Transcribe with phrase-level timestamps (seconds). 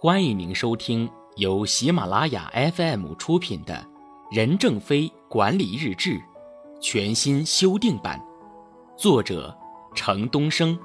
[0.00, 3.74] 欢迎您收听由喜马拉雅 FM 出品的
[4.30, 6.10] 《任正非管理日志》
[6.80, 8.24] 全新修订版，
[8.96, 9.52] 作者
[9.96, 10.78] 程东升，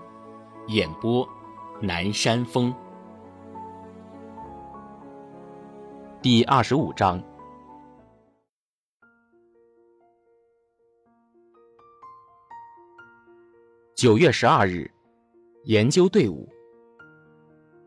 [0.69, 1.29] 演播
[1.79, 2.73] 南山风。
[6.19, 7.23] 第二十五章，
[13.95, 14.89] 九月十二日，
[15.65, 16.52] 研究队伍。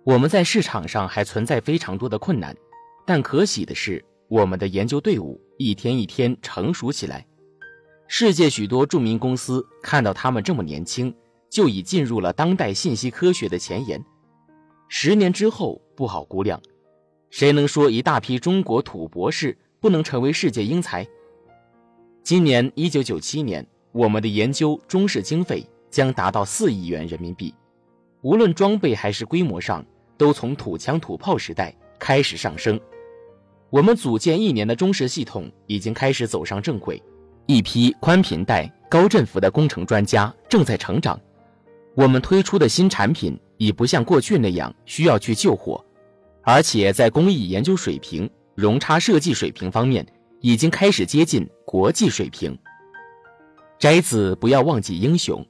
[0.06, 2.56] 我们在市场上还存在非常多的困难，
[3.04, 7.26] 但可喜的是，我们的研究队伍一天一天成熟起来。
[8.06, 11.12] 世界许多著名公司看到他们这么年轻，
[11.50, 14.00] 就已进入了当代信息科学的前沿。
[14.86, 16.62] 十年之后不好估量，
[17.30, 21.04] 谁能说一大批中国土博士不能成为世界英才？
[22.22, 27.52] 今年一九九七年，我们的研究中式经费将达到四亿元人民币，
[28.22, 29.84] 无论装备还是规模上。
[30.16, 32.78] 都从土枪土炮时代开始上升，
[33.70, 37.02] 我们组建一年的中式系统已经开始走上正轨，
[37.46, 41.18] 一批宽频带、高振幅的工程专家正在成长。
[41.94, 45.82] 我们推出的新产品已不像过去那样需要去救火，
[46.42, 50.06] 而且在工艺研究水平、容差设计水平方面
[50.40, 52.56] 已经开始接近国际水平。
[53.78, 55.44] 摘子不要忘记英雄，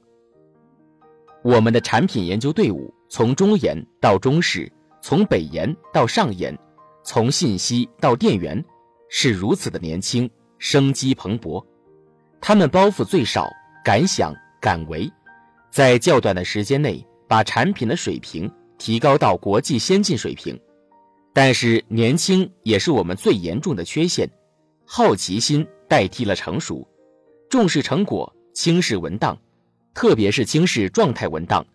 [1.43, 2.93] 我们的产品研究队伍。
[3.09, 6.57] 从中研到中视，从北研到上研，
[7.03, 8.63] 从信息到电源，
[9.09, 11.65] 是如此的年轻，生机蓬勃。
[12.41, 13.49] 他们包袱最少，
[13.83, 15.09] 敢想敢为，
[15.71, 20.59] 在较短的时间内把产品的水平提高到国际先进水平。
[21.33, 24.29] 但是年轻也是我们最严重的缺陷，
[24.85, 26.87] 好奇心代替了成熟，
[27.49, 29.37] 重视成果，轻视文档，
[29.93, 31.65] 特别是轻视状态文档。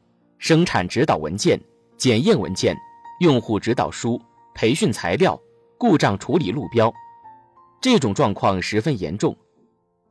[0.42, 1.56] 生产指导文件、
[1.96, 2.76] 检验文件、
[3.20, 4.20] 用户指导书、
[4.56, 5.40] 培训材料、
[5.78, 6.92] 故障处理路标，
[7.80, 9.36] 这种状况十分严重。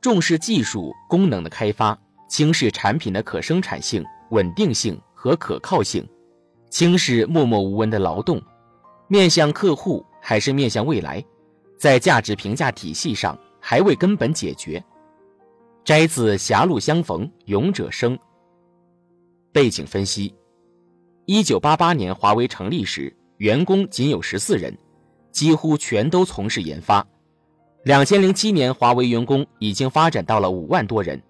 [0.00, 1.96] 重视技术功能的开发，
[2.30, 6.08] 轻视产品的可生产性、稳定性和可靠性，
[6.70, 8.40] 轻视默默无闻的劳动。
[9.08, 11.22] 面向客户还是面向未来，
[11.76, 14.82] 在价值评价体系上还未根本解决。
[15.84, 18.16] 摘自《狭路相逢勇者生》。
[19.52, 20.34] 背景分析：
[21.26, 24.74] 一九八八年华为成立时，员工仅有十四人，
[25.30, 27.06] 几乎全都从事研发。
[27.84, 31.22] 两千零七年，华为员工已经发展到了五万多人，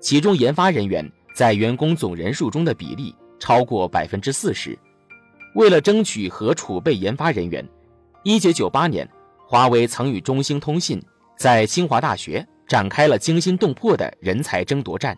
[0.00, 4.78] 其中研发人员在员工总人数中的比例超过百分之四十。
[5.54, 7.66] 为了争取和储备研发人员，
[8.22, 9.08] 一九九八年，
[9.46, 11.02] 华为曾与中兴通信
[11.38, 15.16] 在清华大学展开了惊心动魄的人才争夺战。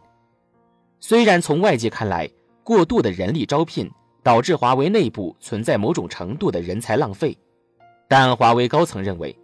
[1.01, 2.31] 虽然从外界看来，
[2.65, 3.89] 过度的人力招聘
[4.23, 7.37] 导致华为内部存在某种程度的人才浪费，
[8.09, 9.39] 但华为高层认为，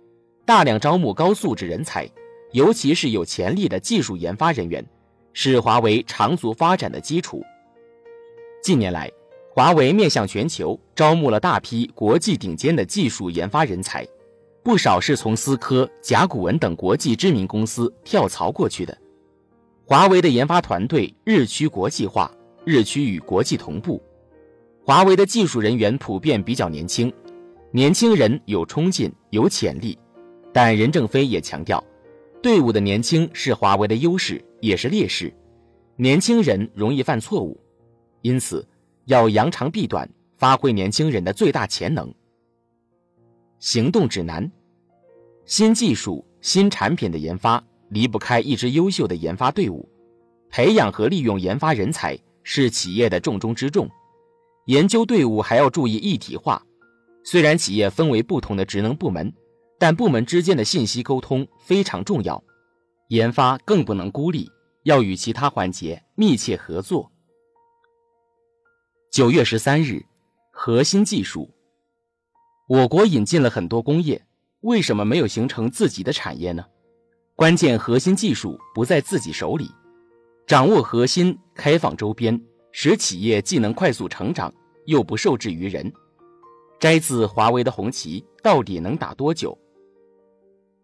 [0.46, 2.08] 大量招募高素质人才，
[2.52, 4.82] 尤其是有潜力的技术研发人员，
[5.34, 7.44] 是华为长足发展的基础。
[8.62, 9.10] 近年来，
[9.54, 14.06] 华为面向全球招募了大批国际顶尖的技术研发人才，
[14.62, 18.96] 不少是从思科、甲骨文等国际知名公司跳槽过去的。
[19.84, 22.30] 华为的研发团队日趋国际化。
[22.64, 24.02] 日趋与国际同步，
[24.84, 27.12] 华为的技术人员普遍比较年轻，
[27.70, 29.98] 年轻人有冲劲、有潜力，
[30.52, 31.82] 但任正非也强调，
[32.42, 35.32] 队伍的年轻是华为的优势，也是劣势。
[35.96, 37.58] 年轻人容易犯错误，
[38.22, 38.66] 因此
[39.06, 42.12] 要扬长避短，发挥年轻人的最大潜能。
[43.58, 44.50] 行动指南：
[45.44, 49.86] 新技术、新产品的研发离不开一支优秀的研发队伍，
[50.50, 52.18] 培养和利用研发人才。
[52.42, 53.88] 是企业的重中之重，
[54.66, 56.62] 研究队伍还要注意一体化。
[57.22, 59.32] 虽然企业分为不同的职能部门，
[59.78, 62.42] 但部门之间的信息沟通非常重要。
[63.08, 64.50] 研发更不能孤立，
[64.84, 67.10] 要与其他环节密切合作。
[69.10, 70.06] 九月十三日，
[70.52, 71.50] 核心技术，
[72.68, 74.24] 我国引进了很多工业，
[74.60, 76.64] 为什么没有形成自己的产业呢？
[77.34, 79.70] 关键核心技术不在自己手里。
[80.50, 82.36] 掌握核心，开放周边，
[82.72, 84.52] 使企业既能快速成长，
[84.84, 85.92] 又不受制于人。
[86.80, 89.56] 摘自华为的红旗，到底能打多久？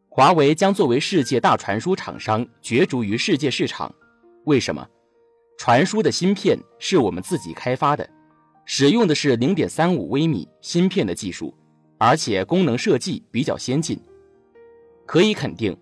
[0.08, 3.92] 华为将作为世界大传输厂商角逐于世界市场。
[4.44, 4.86] 为什么？
[5.58, 8.08] 传输的芯片是我们自己开发的，
[8.66, 11.52] 使用的是零点三五微米芯片的技术，
[11.98, 14.00] 而且功能设计比较先进。
[15.04, 15.76] 可以肯定，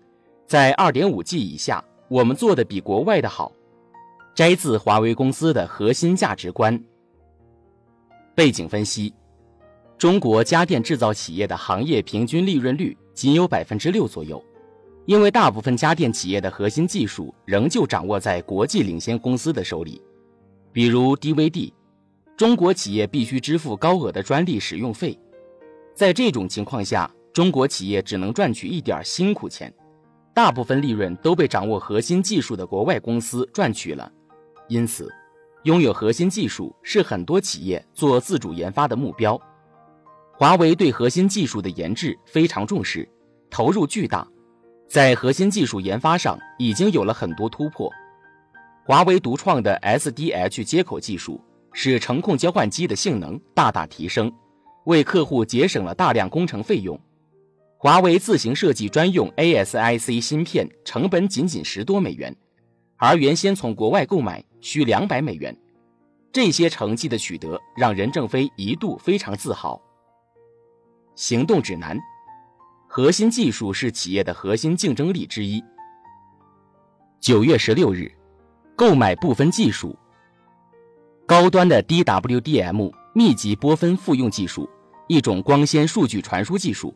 [0.47, 3.51] 在二点五 G 以下，我们做的比国外的好。
[4.35, 6.77] 摘自华为公司的核心价值观。
[8.35, 9.13] 背景分析：
[9.97, 14.43] 中国家电制造企业的行业平均利润率仅有百分之六左右，
[15.05, 20.01] 因为大部分家电企业的核心技术仍旧掌握在国际领先公司的手里，
[20.73, 21.71] 比如 DVD，
[22.35, 25.17] 中国企业必须支付高额的专利使用费，
[25.93, 29.73] 在这种情况下，中国企业只能赚取一点辛苦钱，
[30.33, 34.11] 大部分利润都被掌握核心技术的国外公司赚取了，
[34.67, 35.11] 因此，
[35.63, 39.39] 拥有核心技术是很多企业做自主研发的目标。
[40.33, 43.07] 华为对核心技术的研制非常重视，
[43.49, 44.27] 投入巨大，
[44.87, 47.91] 在核心技术研发上已经有了很多突破。
[48.83, 51.41] 华为独创的 SDH 接口技术
[51.73, 54.31] 使程控交换机的性能大大提升，
[54.85, 56.99] 为客户节省了大量工程费用。
[57.77, 62.35] 华为自行设计专用 ASIC 芯片成本仅仅十多美元，
[62.97, 65.55] 而原先从国外购买需两百美元。
[66.31, 69.81] 这些成绩的取得让任正非一度非常自豪。
[71.15, 71.97] 行动指南：
[72.87, 75.63] 核心技术是企业的核心竞争力之一。
[77.21, 78.11] 九月十六日，
[78.75, 79.97] 购买部分技术。
[81.25, 84.69] 高端的 DWDM 密集波分复用技术，
[85.07, 86.93] 一种光纤数据传输技术。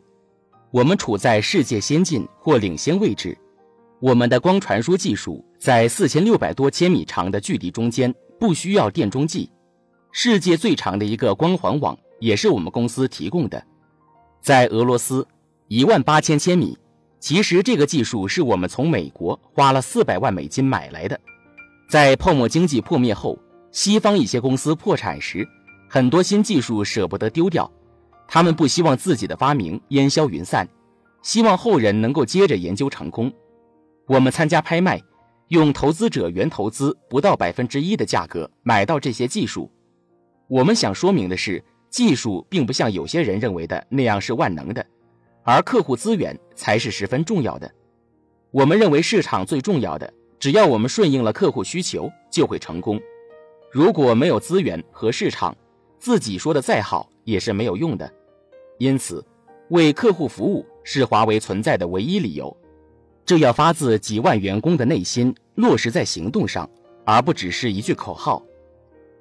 [0.70, 3.36] 我们处在世界先进或领先位置。
[4.00, 9.50] 我们的光传输技术在四千六百多千米长的距离中间不需要电中继。
[10.10, 13.62] 世界最长的一个光环网也是我们公司提供的。
[14.40, 15.26] 在俄罗斯，
[15.68, 16.76] 一万八千千米。
[17.18, 21.20] 其实这个技术是我们从美国花了四百万美金买来的。
[21.90, 23.38] 在泡沫经济破灭后，
[23.70, 25.46] 西方一些公司破产时，
[25.86, 27.70] 很多新技术舍不得丢掉，
[28.26, 30.66] 他们不希望自己的发明烟消云散，
[31.20, 33.30] 希望后人能够接着研究成功。
[34.10, 35.00] 我们参加拍卖，
[35.50, 39.70] 用投资者原投资不到百分之一的价格买到这些技术。
[40.48, 41.62] 我们想说明的是。
[41.90, 44.86] 技术并不像有些人认为的那样是万能的，
[45.42, 47.68] 而客户资源才是十分重要的。
[48.52, 53.00] 我们认为市场最重要的，只要我们顺应了客户需求，就会成功。
[53.72, 55.52] 如果没有资源和市场，
[55.98, 58.08] 自己说的再好也是没有用的。
[58.78, 59.26] 因此，
[59.70, 62.56] 为客户服务是华为存在的唯一理由。
[63.24, 66.68] 这要发自几万员工的内心，落实在行动上，
[67.04, 68.42] 而不只是一句口号。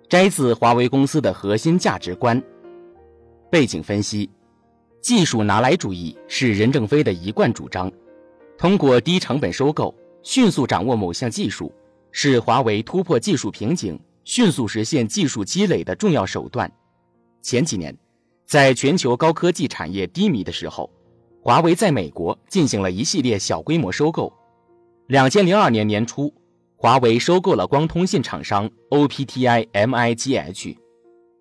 [0.08, 2.42] 摘自华为公司的核心价值观。
[3.52, 4.30] 背景分析：
[5.02, 7.92] 技术拿来主义是任正非的一贯主张。
[8.58, 11.72] 通过低成本收购，迅速掌握某项技术，
[12.12, 16.72] 是华为突破技术瓶颈、迅速实现技术积累的重要手段。
[17.42, 17.96] 前几年，
[18.46, 20.92] 在全球高科技产业低迷的时候，
[21.42, 24.34] 华为在美国进行了一系列小规模收购。
[25.08, 26.34] 两千零二年年初，
[26.76, 30.76] 华为收购了光通信厂商 OPTI-MIGH。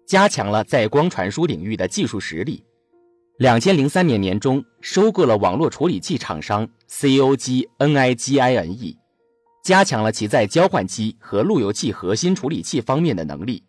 [0.07, 2.65] 加强了在光传输领域的技术实力。
[3.37, 7.67] 两千零三年年中，收购了网络处理器厂商 COGNIGINE，
[9.63, 13.65] 加强了其在交换机和路由器核心处理器方面的能力。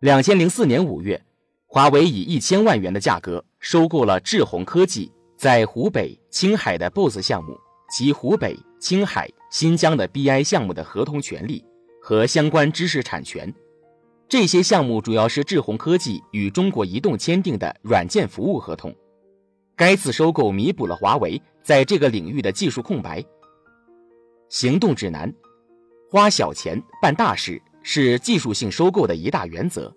[0.00, 1.24] 两千零四年五月，
[1.66, 5.12] 华为以一千万元的价格收购了智宏科技
[5.44, 7.54] 在湖北、青海的 BOSS 项目
[7.90, 11.62] 及湖北、青海、新疆的 BI 项目的合同权利
[12.00, 13.54] 和相关知识产权。
[14.26, 18.96] 这些项目主要是智鸿科技与中国移动签订的软件服务合同。
[19.76, 23.22] 该次收购弥补了华为在这个领域的技术空白。
[24.48, 25.30] 行动指南：
[26.10, 29.94] 花小钱办大事是技术性收购的一大原则。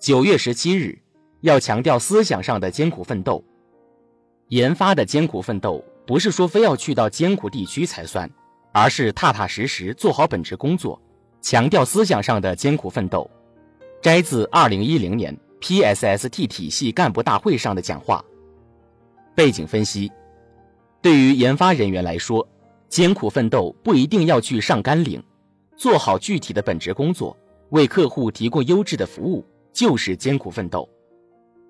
[0.00, 0.98] 九月十七日，
[1.44, 3.44] 要强调思想上的艰苦奋斗。
[4.48, 8.28] 研发的艰苦奋斗，不是说非要去到艰苦地区才算，
[8.72, 10.98] 而是踏踏实实做好本职工作。
[11.42, 13.30] 强调思想上的艰苦奋斗，
[14.00, 18.24] 摘自二零一零年 PSST 体系干部大会上的讲话。
[19.34, 20.10] 背景分析：
[21.02, 22.48] 对于研发人员来说，
[22.88, 25.22] 艰苦奋斗不一定要去上甘岭，
[25.76, 27.36] 做好具体的本职工作，
[27.68, 30.88] 为客户提供优质的服务，就是艰苦奋斗。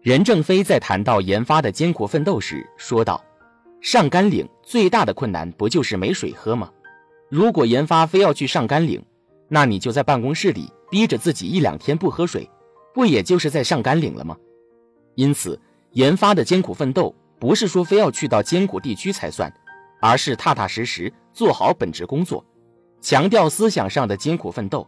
[0.04, 3.24] 任正非在谈到研发的艰苦奋斗时说道
[3.80, 6.70] ：“上甘岭最大的困难不就是没水喝吗？
[7.30, 9.02] 如果研发非要去上甘岭，
[9.48, 12.46] 那你就在办公室里逼着自己一两天不喝水，
[12.92, 14.36] 不也就是在上甘岭了吗？
[15.14, 15.58] 因此，
[15.92, 19.50] 研发的艰苦奋斗不是说非要去到艰苦地区才算，
[20.02, 22.44] 而是踏踏实实做好本职工作，
[23.00, 24.86] 强调思想上的艰苦奋斗。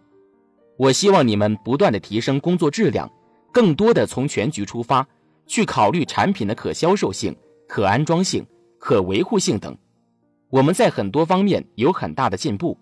[0.77, 3.11] 我希望你们不断的提升工作质量，
[3.53, 5.07] 更多的从全局出发，
[5.47, 7.37] 去考虑产品的可销售性、
[7.69, 8.47] 可安装性、
[8.79, 9.77] 可维护性等。
[10.51, 12.79] 我们在很多方面有很大的进步。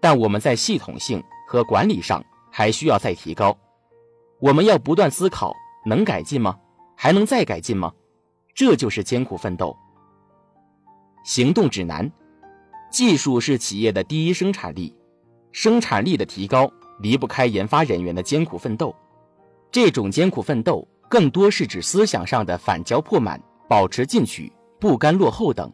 [0.00, 3.56] 但我们在系统性和管理上还需要再提高。
[4.38, 5.54] 我们要不断思考
[5.86, 6.58] 能改进吗？
[6.94, 7.90] 还能再改进吗？
[8.54, 9.74] 这就是艰苦奋斗。
[11.24, 12.12] 行动指南：
[12.90, 14.94] 技术是企业的第一生产力，
[15.52, 18.94] 生产力的提高离不开研发人员的艰苦奋斗。
[19.74, 25.68] 这种艰苦奋斗更多是指思想上的反骄破满、保持进取、不甘落后等。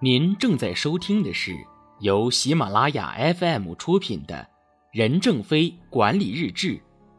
[0.00, 1.56] 您正在收听的是
[2.00, 4.34] 由喜马拉雅 FM 出品的
[4.92, 6.76] 《任正非管理日志》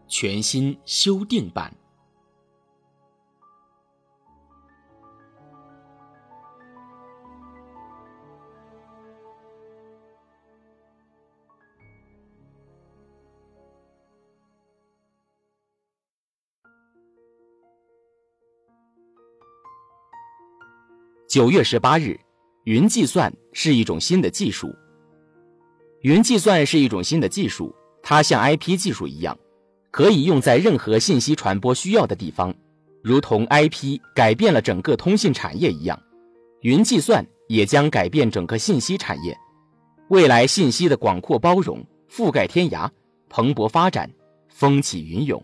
[0.08, 1.76] 全新修订版。
[21.36, 22.18] 九月十八日。
[22.64, 24.74] 云计算是一种新的技术。
[26.00, 29.38] 云计算是一种新的技术，它像 IP 技术一样，
[29.92, 32.56] 可以用在任何信息传播需要的地方，
[33.04, 36.02] 如同 IP 改变了整个通信产业一样，
[36.62, 39.38] 云计算也将改变整个信息产业。
[40.08, 42.90] 未来信息的广阔包容、覆盖天涯、
[43.28, 44.10] 蓬勃发展、
[44.48, 45.44] 风起云涌。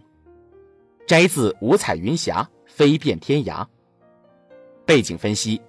[1.05, 3.55] 摘自《五彩云霞飞遍天涯》。
[4.85, 5.59] 背景分析。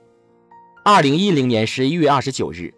[0.84, 2.74] 二零一零年十一月二十九日，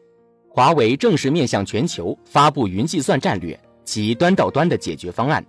[0.51, 5.43] 华为正式面向全球发布云计算战略及端到端的解决方案。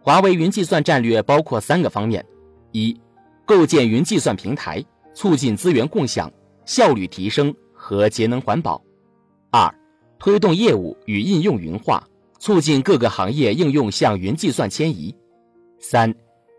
[0.00, 2.26] 华为云计算战略包括三个方面：
[2.72, 3.00] 一、
[3.46, 4.84] 构建云计算平台，
[5.14, 6.28] 促进资源共享、
[6.64, 8.76] 效率提升和节能环保；
[9.52, 9.72] 二、
[10.18, 12.04] 推动业务与应用云化，
[12.40, 15.14] 促进各个行业应用向云计算迁移；
[15.78, 16.12] 三、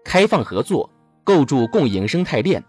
[0.05, 0.89] 开放合作，
[1.25, 2.63] 构筑共赢生态链。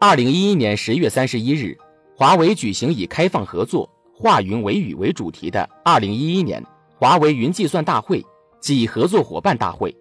[0.00, 1.76] 二零一一年十月三十一日，
[2.16, 6.64] 华为举行以“开放合作，化云为雨”为主题的二零一一年
[6.94, 8.24] 华为云计算大会
[8.60, 9.92] 暨合作伙伴大会，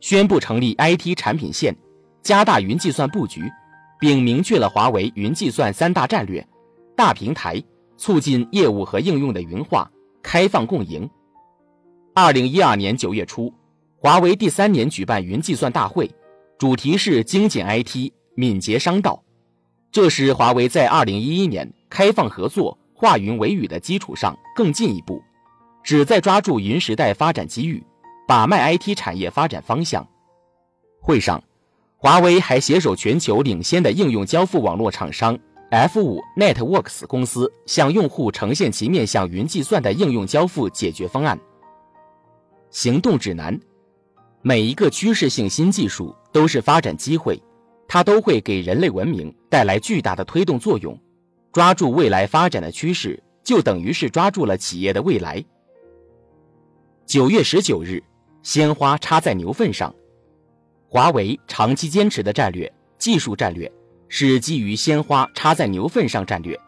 [0.00, 1.76] 宣布成立 IT 产品线，
[2.22, 3.42] 加大云计算布局，
[4.00, 6.46] 并明确了华为云计算三大战略：
[6.96, 7.62] 大平台、
[7.98, 9.90] 促进业务和应用的云化、
[10.22, 11.06] 开放共赢。
[12.14, 13.52] 二零一二年九月初，
[13.98, 16.10] 华为第三年举办云计算大会，
[16.56, 19.22] 主题是精简 IT，敏捷商道。
[19.94, 25.22] 这是华为在二零一一年开放合作、化云为雨的基础上更进一步，
[25.84, 27.80] 旨在抓住云时代发展机遇，
[28.26, 30.04] 把脉 IT 产业发展方向。
[31.00, 31.40] 会上，
[31.96, 35.38] 华为还携手全球领先的应用交付网络厂商
[35.70, 41.38] F5 Networks 公司，向用户呈现其面向云计算的应用交付解决方案。
[42.70, 43.60] 行动指南：
[44.42, 47.40] 每一个趋势性新技术都是发展机会。
[47.86, 50.98] 它都会给人类文明带来巨大的推动作用，
[51.52, 55.44] 抓住未来发展的趋势，就等于是抓住了企业的未来。
[57.06, 58.02] 九月十九日，
[58.42, 59.94] 鲜花插在牛粪上。
[60.88, 63.70] 华为长期坚持的战略，技术战略
[64.08, 66.58] 是基于鲜花插在牛粪上战略，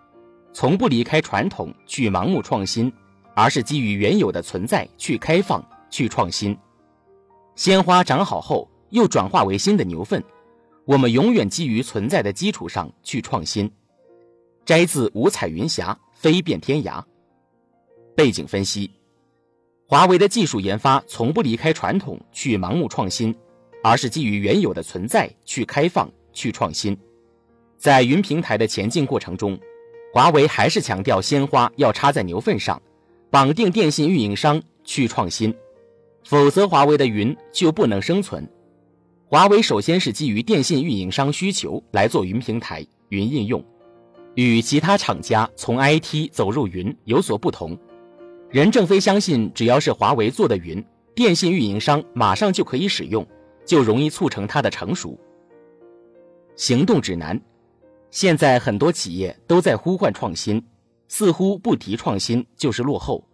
[0.52, 2.92] 从不离开传统去盲目创新，
[3.35, 6.56] 而是基于原有的存在去开放去创新。
[7.54, 10.23] 鲜花长好后，又转化为新的牛粪。
[10.87, 13.69] 我们永远基于存在的基础上去创新。
[14.64, 17.00] 摘自《五彩云霞飞遍天涯》。
[18.14, 18.88] 背景分析：
[19.88, 23.35] 华为的技术研发从不离开传统去盲目创新，
[23.83, 26.97] 而是基于原有的存在去开放去创新。
[27.76, 29.59] 在云平台的前进过程中，
[30.14, 32.81] 华为还是强调鲜花要插在牛粪上，
[33.28, 35.52] 绑定电信运营商去创新，
[36.25, 38.49] 否则华为的云就不能生存。
[39.28, 43.64] 华为首先是基于电信运营商需求来做云平台、云应用，
[44.37, 47.76] 与其他厂家从 IT 走入云有所不同。
[48.49, 53.26] 任正非相信，只要是华为做的云，电信运营商马上就可以使用，
[53.64, 55.18] 就容易促成它的成熟。
[56.54, 57.38] 行动指南：
[58.12, 60.64] 现在很多企业都在呼唤创新，
[61.09, 63.26] 似乎不提创新就是落后。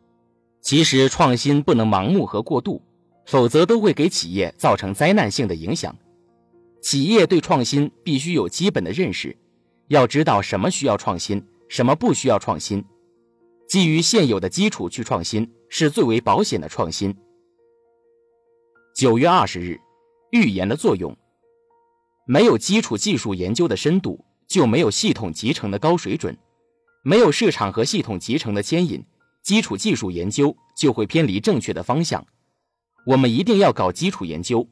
[0.62, 2.80] 其实创新不能盲目和过度。
[3.26, 5.96] 否则都会给企业造成灾难性的影响。
[6.80, 9.36] 企业对创新必须有基本的认识，
[9.88, 12.84] 要知道什么需要创新，什么不需要创新。
[13.68, 17.14] 基于现有的基础去创新，是最为保险的创新。
[18.94, 19.80] 九月二十日，
[20.32, 21.16] 预言的作用：
[22.26, 26.34] 没有基础技术研究的深度，就没有系统集成的高水准；
[27.02, 29.02] 没有市场和系统集成的牵引，
[29.42, 32.26] 基础技术研究就会偏离正确的方向。
[33.04, 34.66] 我们一定要搞基础研究，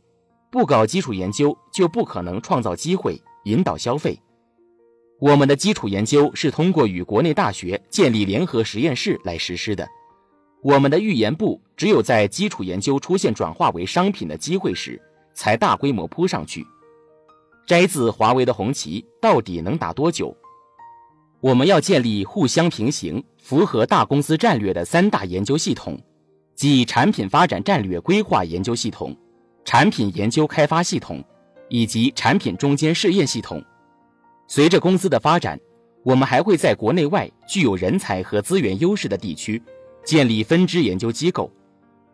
[0.50, 4.20] 不搞基础研究就不可能创造机会、引导消费。
[5.18, 9.86] 我们的基础研究是通过与国内大学建立联合实验室来实施的。
[10.62, 15.00] 我们的预研部只有在基础研究出现转化为商品的机会时，
[15.34, 16.64] 才大规模扑上去。
[17.66, 20.36] 摘自华为的红旗，到底能打多久？
[21.40, 25.98] 我们要建立互相平行、符合大公司战略的三大研究系统，
[26.60, 29.16] 即产品发展战略规划研究系统、
[29.64, 31.24] 产品研究开发系统
[31.70, 33.64] 以及产品中间试验系统。
[34.46, 35.58] 随着公司的发展，
[36.04, 39.62] 我们还会在国内外具有人才和资源优势的地区。
[40.04, 41.50] 建立分支研究机构，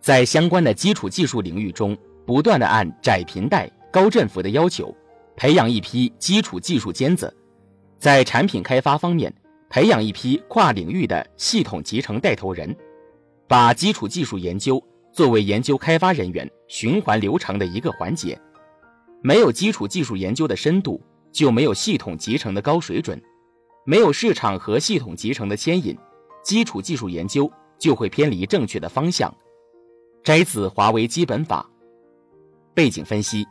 [0.00, 4.94] 在相关的基础技术领域中，不断的按窄频带、高振幅的要求，
[5.34, 7.26] 培养一批基础技术尖子；
[7.98, 9.34] 在产品开发方面，
[9.68, 12.72] 培养一批跨领域的系统集成带头人，
[13.48, 18.40] 把基础技术研究作为研究开发人员循环流程的一个环节。
[19.22, 21.00] 没有基础技术研究的深度，
[21.32, 23.18] 就没有系统集成的高水准；
[23.84, 25.96] 没有市场和系统集成的牵引，
[26.42, 27.50] 基础技术研究。
[27.78, 29.30] 就会偏离正确的方向。
[30.24, 31.68] 摘自华为基本法。
[32.72, 33.46] 背景分析：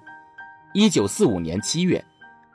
[0.73, 2.03] 一九四五年七月，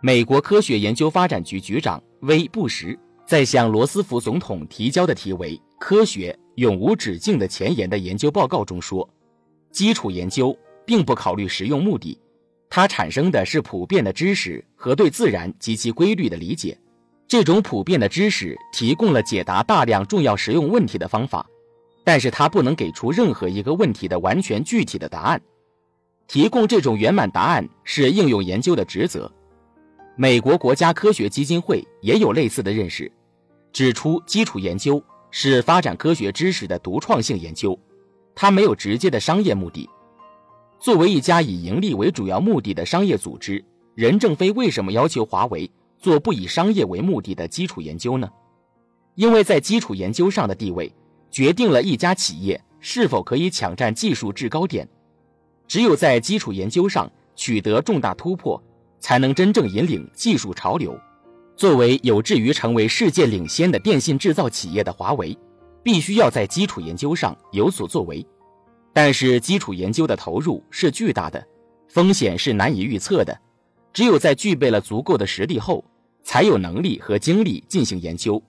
[0.02, 9.08] 美国科学研究发展局局长威布什在向罗斯福总统提交的题为《科学永无止境的前沿》的研究报告中说，
[9.72, 12.20] 基础研究并不考虑实用目的，
[12.68, 16.78] 它产生的是普遍的知识和对自然及其规律的理解。
[17.26, 21.46] 这种普遍的知识提供了解答大量重要实用问题的方法。
[22.04, 25.40] 但是它不能给出任何一个问题的完全具体的答案，
[26.28, 29.32] 提供这种圆满答案是应用研究的职责。
[30.14, 33.10] 美国国家科学基金会也有类似的认识，
[33.72, 37.78] 指出基础研究是发展科学知识的独创性研究，
[38.34, 39.88] 它没有直接的商业目的。
[40.78, 48.28] 作为一家以盈利为主要目的的商业组织，任正非为什么要求华为做不以商业为目的的基础研究呢？
[49.14, 50.92] 因为在基础研究上的地位。
[51.32, 54.88] 决定了一家企业是否可以抢占技术制高点。
[55.68, 58.60] 只有在基础研究上取得重大突破，
[58.98, 60.98] 才能真正引领技术潮流。
[61.60, 65.36] 作为有志于成为世界领先的电信制造企业的华为，
[65.82, 68.26] 必须要在基础研究上有所作为。
[68.94, 71.46] 但是，基础研究的投入是巨大的，
[71.86, 73.38] 风险是难以预测的。
[73.92, 75.84] 只有在具备了足够的实力后，
[76.22, 78.42] 才有能力和精力进行研究。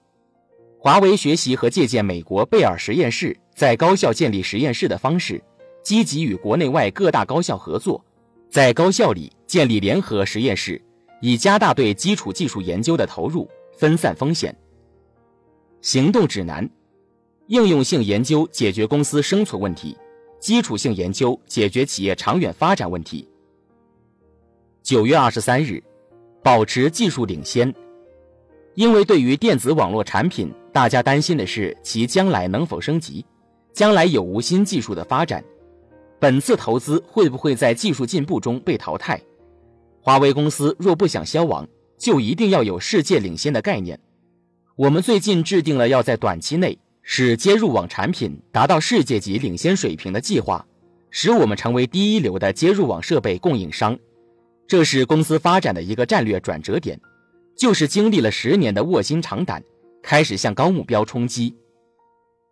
[0.80, 5.44] 华为学习和借鉴美国贝尔实验室在高校建立实验室的方式，
[5.84, 8.02] 积极与国内外各大高校合作，
[8.50, 10.82] 在高校里建立联合实验室，
[11.22, 14.56] 以加大对基础技术研究的投入，分散风险。
[15.82, 16.70] 行动指南：
[17.48, 19.98] 应用性研究解决公司生存问题，
[20.40, 23.28] 基础性研究解决企业长远发展问题。
[24.84, 25.82] 九月二十三日，
[26.44, 27.74] 保持技术领先，
[28.74, 30.52] 因为对于电子网络产品。
[30.74, 33.26] 大家担心的是其将来能否升级，
[33.74, 35.44] 将来有无新技术的发展，
[36.18, 39.22] 本次投资会不会在技术进步中被淘汰？
[40.02, 44.00] 华为公司若不想消亡，就一定要有世界领先的概念。
[44.76, 50.66] 我们最近制定了要在短期内使接入网产品达到世界级领先水平的计划，
[51.12, 53.98] 使我们成为第一流的接入网设备供应商。
[54.68, 57.00] 这是公司发展的一个战略转折点，
[57.56, 59.64] 就是经历了十年的卧薪尝胆。
[60.04, 61.56] 开始向高目标冲击。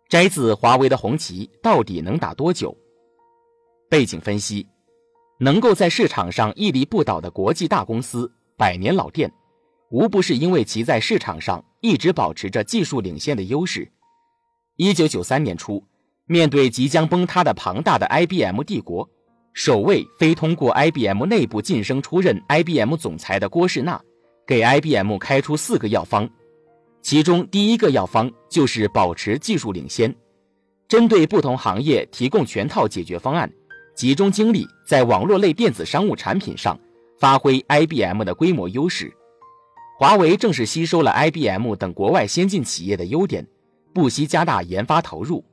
[0.08, 2.76] 摘自华为的红旗到底能打多久？
[3.88, 4.64] 背景分析：
[5.42, 9.32] 能够在市场上屹立不倒的国际大公司、百年老店，
[9.90, 13.90] 无不是因为其在市场上一直保持着技术领先的优势。
[14.76, 15.82] 一九九三年初，
[16.26, 19.08] 面对即将崩塌的庞大的 IBM 帝国，
[19.54, 23.98] 首位非通过 IBM 内部晋升出任 IBM 总裁的郭士纳，
[24.46, 26.28] 给 IBM 开出四个药方。
[27.00, 30.14] 其中第一个药方就是保持技术领先，
[30.86, 33.50] 针对不同行业提供全套解决方案，
[34.00, 36.80] 集中精力在网络类电子商务产品上
[37.18, 39.12] 发挥 IBM 的规模优势。
[39.98, 43.46] 华为正是吸收了 IBM 等国外先进企业的优点，
[43.92, 45.44] 不惜加大研发投入。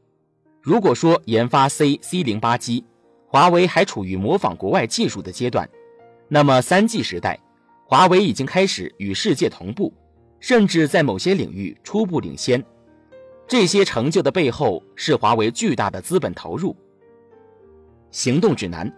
[0.62, 2.86] 如果说研发 C C 零八机，
[3.27, 5.69] 华为还处于模仿国外技术的阶段，
[6.29, 7.38] 那么三 G 时代，
[7.83, 9.93] 华为已经开始与世界同步。
[10.39, 12.63] 甚至在某些领域初步领先，
[13.45, 16.73] 这些成就的背后是华为巨大的资本投入。
[18.11, 18.91] 行动指南：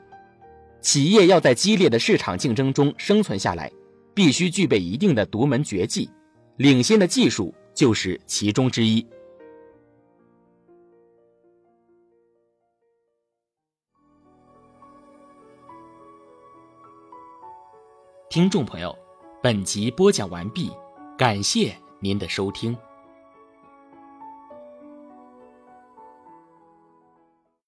[0.82, 3.72] 企业要在激烈的市场竞争中生存下来，
[4.14, 6.10] 必须具备一定的独门绝技，
[6.58, 9.06] 领先的技术就是其中之一。
[18.30, 18.96] 听众朋友，
[19.42, 20.72] 本集播讲完毕。
[21.18, 22.78] 感谢您的收听。